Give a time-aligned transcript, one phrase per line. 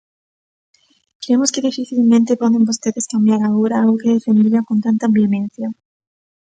[1.23, 5.67] Cremos que dificilmente poden vostedes cambiar agora algo que defendían con tanta vehemencia.